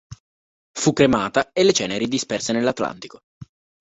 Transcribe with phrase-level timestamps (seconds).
[0.71, 3.21] Fu cremata e le ceneri disperse nell’Atlantico.